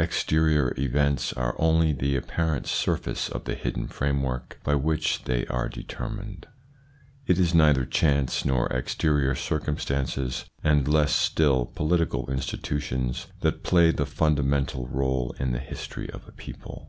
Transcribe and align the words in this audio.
Exterior 0.00 0.74
events 0.76 1.32
are 1.34 1.54
only 1.60 1.92
the 1.92 2.16
apparent 2.16 2.66
surface 2.66 3.28
of 3.28 3.44
the 3.44 3.54
hidden 3.54 3.86
framework 3.86 4.58
by 4.64 4.74
which 4.74 5.22
they 5.26 5.46
are 5.46 5.68
deter 5.68 6.08
mined. 6.08 6.48
It 7.28 7.38
is 7.38 7.54
neither 7.54 7.84
chance 7.84 8.44
nor 8.44 8.66
exterior 8.72 9.36
circumstances, 9.36 10.44
and 10.64 10.86
still 11.08 11.58
less 11.68 11.72
political 11.76 12.28
institutions, 12.28 13.28
that 13.42 13.62
play 13.62 13.92
the 13.92 14.06
fundamental 14.06 14.88
role 14.88 15.36
in 15.38 15.52
the 15.52 15.60
history 15.60 16.10
of 16.10 16.26
a 16.26 16.32
people. 16.32 16.84